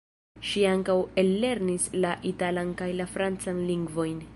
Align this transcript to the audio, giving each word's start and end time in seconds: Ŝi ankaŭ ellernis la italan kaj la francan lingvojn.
Ŝi 0.51 0.63
ankaŭ 0.69 0.95
ellernis 1.23 1.87
la 2.07 2.15
italan 2.33 2.73
kaj 2.83 2.93
la 3.03 3.11
francan 3.17 3.67
lingvojn. 3.73 4.23